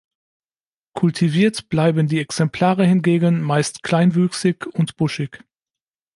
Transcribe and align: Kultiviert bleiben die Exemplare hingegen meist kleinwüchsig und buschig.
Kultiviert 0.97 1.69
bleiben 1.69 2.07
die 2.07 2.19
Exemplare 2.21 2.83
hingegen 2.87 3.39
meist 3.43 3.83
kleinwüchsig 3.83 4.65
und 4.65 4.97
buschig. 4.97 5.43